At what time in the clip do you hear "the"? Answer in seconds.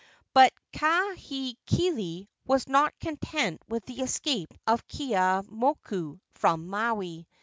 3.85-3.99